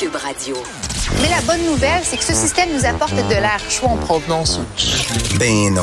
[0.00, 0.56] Cube Radio.
[1.20, 4.58] Mais la bonne nouvelle, c'est que ce système nous apporte de l'air chaud en provenance.
[5.38, 5.82] Ben non.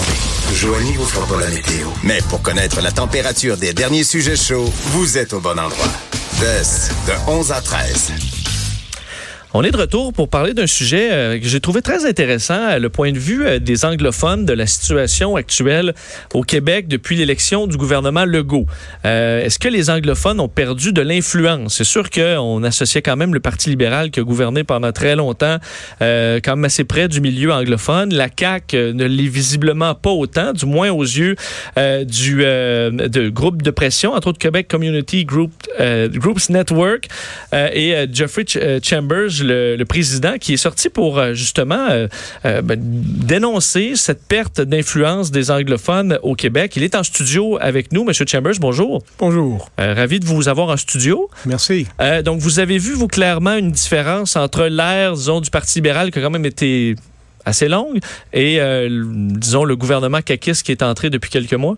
[0.56, 1.88] Joanie vous pas la météo.
[2.02, 5.92] Mais pour connaître la température des derniers sujets chauds, vous êtes au bon endroit.
[6.42, 8.47] De 11 à 13.
[9.60, 12.78] On est de retour pour parler d'un sujet euh, que j'ai trouvé très intéressant, euh,
[12.78, 15.96] le point de vue euh, des anglophones de la situation actuelle
[16.36, 18.68] au Québec depuis l'élection du gouvernement Legault.
[19.04, 21.78] Est-ce que les anglophones ont perdu de l'influence?
[21.78, 25.58] C'est sûr qu'on associait quand même le Parti libéral qui a gouverné pendant très longtemps,
[26.00, 28.14] quand même assez près du milieu anglophone.
[28.14, 31.36] La CAQ ne l'est visiblement pas autant, du moins aux yeux
[31.78, 32.44] du
[33.32, 37.08] groupe de pression, entre autres Québec Community Group, Groups Network
[37.54, 38.46] et Jeffrey
[38.84, 42.08] Chambers, le, président, qui est sorti pour euh, justement euh,
[42.46, 46.76] euh, ben, dénoncer cette perte d'influence des anglophones au Québec.
[46.76, 48.56] Il est en studio avec nous, Monsieur Chambers.
[48.60, 49.04] Bonjour.
[49.20, 49.70] Bonjour.
[49.78, 51.30] ravi de vous avoir en studio.
[51.46, 51.88] Merci.
[52.24, 56.20] donc, vous avez vu, vous, clairement, une différence entre l'ère, disons, du Parti libéral qui
[56.20, 56.96] a quand même été
[57.48, 58.00] assez longue
[58.34, 58.60] et,
[58.90, 61.78] disons, le gouvernement caquiste qui est entré depuis quelques mois?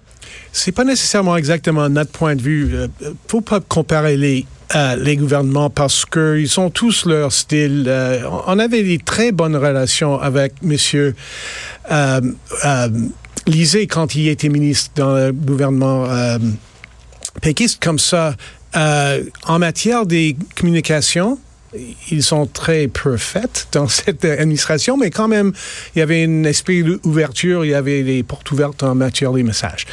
[0.52, 2.72] C'est pas nécessairement exactement notre point de vue.
[3.02, 7.86] Il faut pas comparer les euh, les gouvernements parce qu'ils ont tous leur style.
[7.88, 11.16] Euh, on avait des très bonnes relations avec Monsieur
[11.92, 12.22] euh,
[12.66, 12.90] euh
[13.90, 16.08] quand il était ministre dans le gouvernement
[17.42, 18.36] péquiste comme ça.
[18.76, 21.40] en matière des communications,
[22.12, 25.54] ils sont très peu faits dans cette administration, mais quand même,
[25.96, 29.44] il y avait un esprit d'ouverture, il y avait des portes ouvertes en matière des
[29.44, 29.86] messages.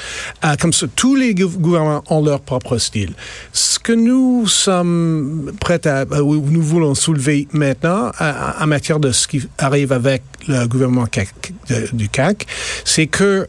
[0.44, 3.12] Euh, comme ça, tous les gouvernements ont leur propre style.
[3.52, 9.12] Ce que nous sommes prêts à, euh, nous voulons soulever maintenant, euh, en matière de
[9.12, 11.06] ce qui arrive avec le gouvernement
[11.92, 12.46] du CAC,
[12.84, 13.46] c'est que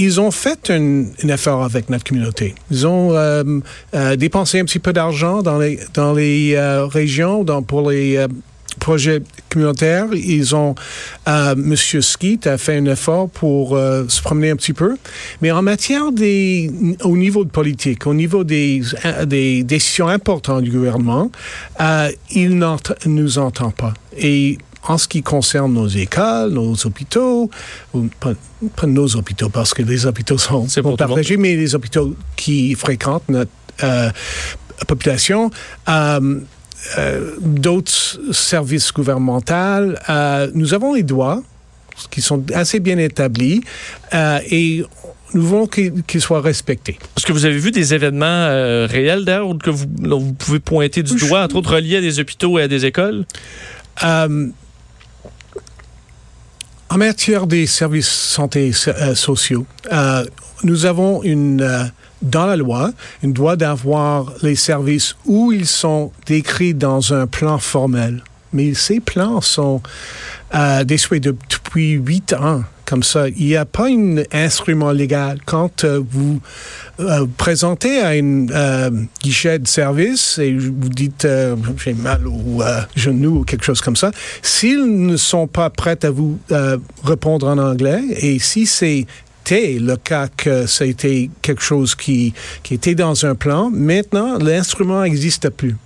[0.00, 2.54] ils ont fait un, effort avec notre communauté.
[2.70, 3.60] Ils ont euh,
[3.94, 8.24] euh, dépensé un petit peu d'argent dans les, dans les euh, régions dans, pour les
[8.78, 10.06] projets communautaires.
[10.14, 10.74] Ils ont,
[11.56, 14.96] Monsieur Skeet a fait un effort pour se promener un petit peu.
[15.42, 16.70] Mais en matière des,
[17.04, 18.80] au niveau de politique, au niveau des,
[19.26, 21.30] des décisions importantes du gouvernement,
[22.30, 23.92] il ne nous entend pas.
[24.88, 27.50] En ce qui concerne nos écoles, nos hôpitaux,
[27.94, 28.32] ou pas,
[28.86, 33.50] nos hôpitaux parce que les hôpitaux sont partagés, mais les hôpitaux qui fréquentent notre
[33.82, 34.10] euh,
[34.86, 35.50] population,
[35.88, 36.40] euh,
[36.96, 39.94] euh, d'autres services gouvernementaux,
[40.54, 41.42] nous avons les droits
[42.10, 43.60] qui sont assez bien établis
[44.12, 44.82] et
[45.34, 46.98] nous voulons qu'ils soient respectés.
[47.16, 48.46] Est-ce que vous avez vu des événements
[48.86, 52.58] réels d'ailleurs que vous, vous, pouvez pointer du doigt, entre autres reliés à des hôpitaux
[52.58, 53.26] et à des écoles?
[56.92, 60.24] En matière des services santé euh, sociaux, euh,
[60.64, 61.84] nous avons une euh,
[62.20, 62.90] dans la loi
[63.22, 68.24] une droit d'avoir les services où ils sont décrits dans un plan formel.
[68.52, 69.80] Mais ces plans sont
[70.54, 73.28] euh, déçus depuis huit ans comme ça.
[73.28, 75.38] Il n'y a pas un instrument légal.
[75.46, 76.40] Quand euh, vous
[76.98, 78.90] euh, présentez à un euh,
[79.22, 81.26] guichet de service et vous dites
[81.84, 82.62] j'ai mal au
[82.96, 84.10] genou ou quelque chose comme ça,
[84.42, 86.38] s'ils ne sont pas prêts à vous
[87.04, 89.06] répondre en anglais et si c'est
[89.50, 92.32] le cas que ça a été quelque chose qui,
[92.70, 93.70] était dans un plan.
[93.70, 95.76] Maintenant, l'instrument n'existe plus.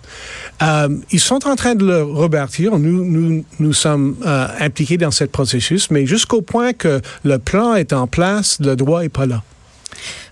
[0.63, 2.79] Euh, ils sont en train de le rebâtir.
[2.79, 7.75] Nous, nous, nous sommes euh, impliqués dans ce processus, mais jusqu'au point que le plan
[7.75, 9.43] est en place, le droit n'est pas là.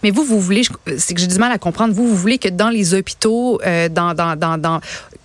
[0.02, 0.62] Mais vous, vous voulez,
[0.98, 3.88] c'est que j'ai du mal à comprendre, vous, vous voulez que dans les hôpitaux, euh,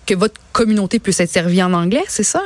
[0.06, 2.42] que votre communauté puisse être servie en anglais, c'est ça?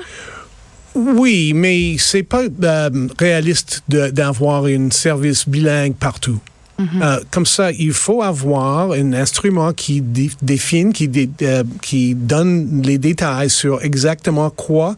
[0.94, 6.38] Oui, mais c'est pas euh, réaliste d'avoir un service bilingue partout.
[6.78, 7.03] Mhm.
[7.03, 12.98] Euh, comme ça, il faut avoir un instrument qui définit, qui, euh, qui donne les
[12.98, 14.97] détails sur exactement quoi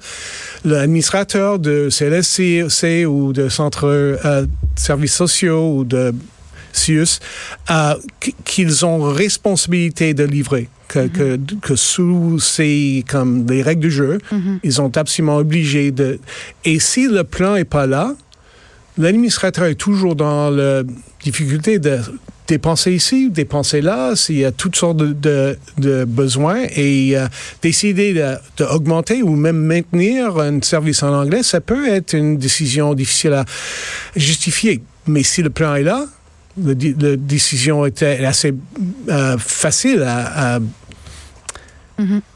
[0.65, 6.15] l'administrateur de CLSC ou de centre de services sociaux ou de
[6.73, 7.21] CIUS,
[8.45, 14.61] qu'ils ont responsabilité de livrer que, que, sous ces comme des règles du jeu, mhm.
[14.63, 16.19] ils sont absolument obligés de.
[16.65, 18.15] Et si le plan est pas là,
[18.99, 20.83] l'administrateur est toujours dans la
[21.23, 21.99] difficulté de
[22.47, 27.27] dépenser ici, dépenser là, s'il y a toutes sortes de, de, besoins et euh,
[27.63, 28.15] décider
[28.57, 33.45] d'augmenter ou même maintenir un service en anglais, ça peut être une décision difficile à
[34.15, 34.83] justifier.
[35.07, 36.07] Mais si le plan est là,
[36.57, 38.55] la décision était assez
[39.09, 40.61] euh, facile à,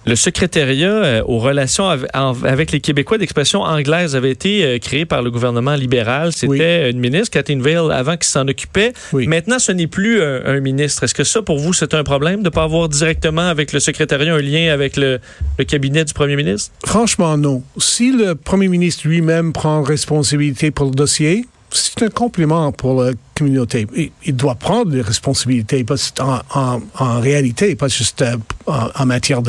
[0.06, 5.22] Le secrétariat euh, aux relations avec les Québécois d'expression anglaise avait été euh, créé par
[5.22, 6.32] le gouvernement libéral.
[6.32, 8.92] C'était une ministre, Kathleen Vale, avant qui s'en occupait.
[9.12, 11.04] Maintenant, ce n'est plus un, ministre.
[11.04, 13.80] Est-ce que ça, pour vous, c'est un problème de ne pas avoir directement avec le
[13.80, 15.20] secrétariat un lien avec le,
[15.58, 16.72] le cabinet du premier ministre?
[16.84, 17.62] Franchement, non.
[17.78, 21.46] Si le premier ministre lui-même prend responsabilité pour le dossier,
[21.78, 23.86] c'est un compliment pour la communauté.
[24.24, 25.84] Il, doit prendre des responsabilités
[26.20, 28.36] en, en, en, réalité, pas juste euh,
[28.66, 29.40] en, matière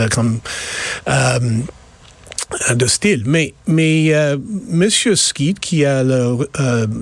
[1.08, 1.40] euh,
[2.74, 3.24] de style.
[3.26, 4.38] Mais mais euh,
[4.70, 6.48] Monsieur Skeet qui a le,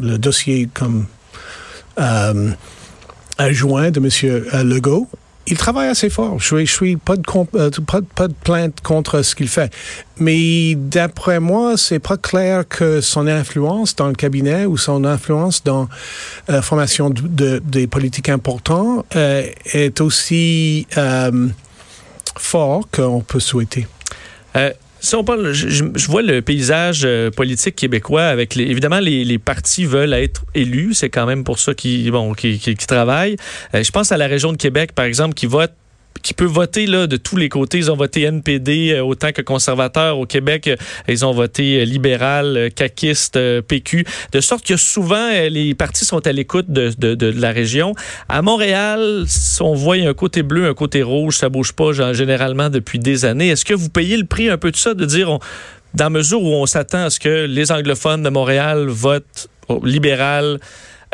[0.01, 1.05] le dossier comme
[3.37, 5.07] adjoint de Monsieur Legault
[5.47, 6.39] il travaille assez fort.
[6.39, 7.23] Je suis, suis pas de,
[7.55, 7.69] euh,
[8.15, 9.73] pas, de plainte contre ce qu'il fait.
[10.19, 15.63] Mais d'après moi, c'est pas clair que son influence dans le cabinet ou son influence
[15.63, 15.87] dans
[16.47, 20.85] la euh, formation de, des politiques importants euh, est aussi
[22.37, 23.87] fort qu'on peut souhaiter.
[24.99, 29.37] Si on parle, je, vois le paysage euh, politique québécois avec les, évidemment les, les
[29.37, 33.37] partis veulent être élus, c'est quand même pour ça qu'ils bon, qui, travaillent.
[33.75, 35.71] Euh, je pense à la région de Québec par exemple qui vote
[36.21, 37.77] qui peut voter là, de tous les côtés.
[37.77, 40.67] Ils ont voté NPD euh, autant que conservateur au Québec.
[40.67, 40.75] Euh,
[41.07, 44.05] ils ont voté euh, libéral, caquiste, PQ.
[44.31, 47.93] De sorte que souvent, les partis sont à l'écoute de, la région.
[48.29, 49.25] À Montréal,
[49.59, 51.37] on voit un côté bleu, un côté rouge.
[51.37, 53.49] Ça bouge pas généralement depuis des années.
[53.49, 55.39] Est-ce que vous payez le prix un peu de ça, de dire,
[55.93, 59.47] dans mesure où on s'attend à ce que les anglophones de Montréal votent
[59.83, 60.59] libéral,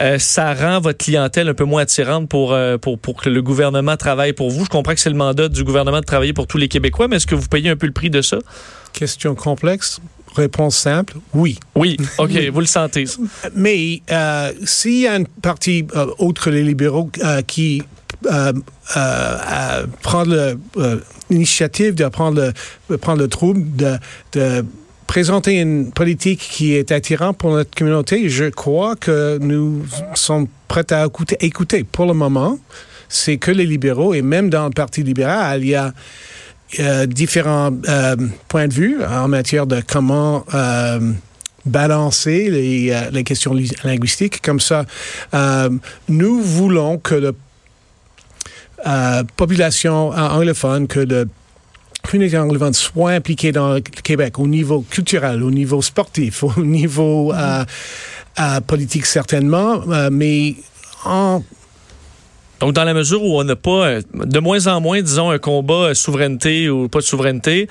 [0.01, 3.41] euh, ça rend votre clientèle un peu moins attirante pour, euh, pour, pour que le
[3.41, 4.65] gouvernement travaille pour vous.
[4.65, 7.17] Je comprends que c'est le mandat du gouvernement de travailler pour tous les Québécois, mais
[7.17, 8.39] est-ce que vous payez un peu le prix de ça?
[8.91, 9.99] Question complexe.
[10.35, 11.59] Réponse simple, oui.
[11.75, 13.05] Oui, OK, vous le sentez.
[13.55, 15.85] Mais euh, s'il y a une partie
[16.17, 17.11] autre que les libéraux
[17.45, 17.83] qui
[20.01, 20.23] prend
[21.29, 22.51] l'initiative de prendre
[22.89, 23.97] le, prendre le trouble de,
[24.31, 24.65] de
[25.13, 30.91] présenter une politique qui est attirante pour notre communauté, je crois que nous sommes prêts
[30.91, 31.05] à
[31.39, 31.83] écouter.
[31.83, 32.57] Pour le moment,
[33.09, 35.93] c'est que les libéraux, et même dans le Parti libéral, il y a
[36.79, 38.15] euh, différents euh,
[38.47, 41.11] points de vue en matière de comment euh,
[41.63, 44.41] balancer les, les, questions linguistiques.
[44.41, 44.83] Comme ça,
[46.09, 47.33] nous voulons que
[48.83, 51.27] la population anglophone, que le
[52.03, 57.33] communauté anglophone soit impliquée dans le Québec au niveau culturel, au niveau sportif, au niveau
[57.33, 57.65] euh,
[58.39, 60.55] euh, politique certainement, euh, mais
[61.05, 61.43] en
[62.59, 65.93] donc, dans la mesure où on n'a pas, de moins en moins, disons, un combat
[65.93, 67.67] souveraineté ou pas de souveraineté,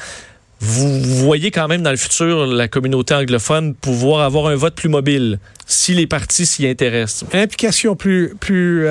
[0.61, 4.91] vous voyez quand même dans le futur la communauté anglophone pouvoir avoir un vote plus
[4.91, 7.25] mobile si les partis s'y intéressent.
[7.33, 8.87] Implication plus, plus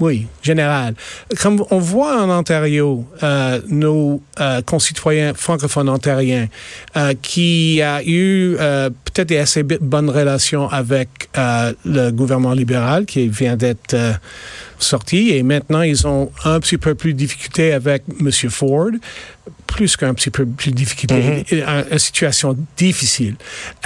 [0.00, 0.94] oui, général.
[1.40, 6.48] Comme on voit en Ontario, euh, nos euh, concitoyens francophones ontariens
[6.96, 13.04] euh, qui a eu euh, peut-être des assez bonnes relations avec euh, le gouvernement libéral
[13.04, 14.12] qui vient d'être euh,
[14.82, 18.30] sorti et maintenant ils ont un petit peu plus de difficulté avec M.
[18.50, 18.90] Ford
[19.66, 21.92] plus qu'un petit peu plus de difficulté, mm-hmm.
[21.92, 23.36] une, situation difficile.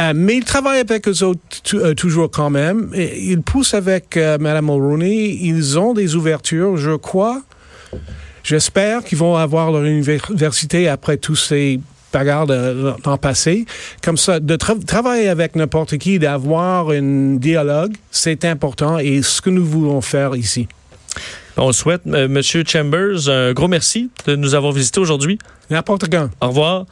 [0.00, 1.40] Euh, mais il travaille avec eux autres
[1.74, 2.90] euh, toujours quand même.
[2.94, 5.38] Il pousse avec euh, Mme Mulroney.
[5.40, 7.42] Ils ont des ouvertures, je crois.
[8.42, 11.80] J'espère qu'ils vont avoir leur université après tous ces
[12.12, 13.66] bagarres d'en passé.
[14.02, 19.50] Comme ça, de travailler avec n'importe qui, d'avoir un dialogue, c'est important et ce que
[19.50, 20.68] nous voulons faire ici.
[21.56, 22.40] On souhaite, M.
[22.42, 25.38] Chambers, un gros merci de nous avoir visités aujourd'hui.
[25.70, 26.28] N'importe quand.
[26.40, 26.86] Au revoir.